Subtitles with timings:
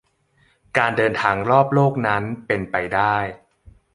[0.77, 3.15] การเดินทางรอบโลกนั้นเป็นไปได้